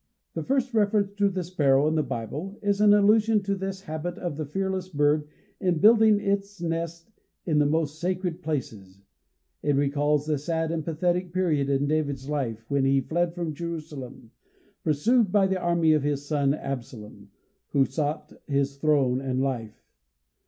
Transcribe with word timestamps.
The 0.33 0.41
first 0.41 0.73
reference 0.73 1.13
to 1.17 1.29
the 1.29 1.43
sparrow 1.43 1.87
in 1.87 1.93
the 1.93 2.01
Bible 2.01 2.57
is 2.63 2.81
an 2.81 2.91
allusion 2.91 3.43
to 3.43 3.53
this 3.53 3.81
habit 3.81 4.17
of 4.17 4.35
the 4.35 4.47
fearless 4.47 4.89
bird 4.89 5.27
in 5.59 5.77
building 5.77 6.19
its 6.19 6.59
nest 6.59 7.11
in 7.45 7.59
the 7.59 7.67
most 7.67 7.99
sacred 7.99 8.41
places. 8.41 9.03
It 9.61 9.75
recalls 9.75 10.25
the 10.25 10.39
sad 10.39 10.71
and 10.71 10.83
pathetic 10.83 11.31
period 11.31 11.69
in 11.69 11.85
David's 11.85 12.27
life, 12.27 12.65
when 12.67 12.83
he 12.83 12.99
fled 12.99 13.35
from 13.35 13.53
Jerusalem 13.53 14.31
pursued 14.83 15.31
by 15.31 15.45
the 15.45 15.61
army 15.61 15.93
of 15.93 16.01
his 16.01 16.25
son 16.25 16.55
Absalom, 16.55 17.29
"who 17.67 17.85
sought 17.85 18.33
his 18.47 18.77
throne 18.77 19.21
and 19.21 19.39
life." 19.39 19.85